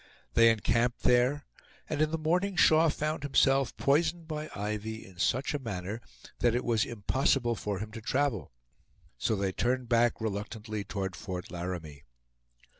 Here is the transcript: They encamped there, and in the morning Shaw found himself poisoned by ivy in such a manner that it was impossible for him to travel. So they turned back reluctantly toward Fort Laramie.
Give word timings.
They 0.33 0.49
encamped 0.49 1.03
there, 1.03 1.45
and 1.87 2.01
in 2.01 2.09
the 2.09 2.17
morning 2.17 2.55
Shaw 2.55 2.89
found 2.89 3.21
himself 3.21 3.77
poisoned 3.77 4.27
by 4.27 4.49
ivy 4.55 5.05
in 5.05 5.19
such 5.19 5.53
a 5.53 5.59
manner 5.59 6.01
that 6.39 6.55
it 6.55 6.65
was 6.65 6.85
impossible 6.85 7.53
for 7.55 7.77
him 7.77 7.91
to 7.91 8.01
travel. 8.01 8.51
So 9.19 9.35
they 9.35 9.51
turned 9.51 9.89
back 9.89 10.19
reluctantly 10.19 10.83
toward 10.83 11.15
Fort 11.15 11.51
Laramie. 11.51 12.01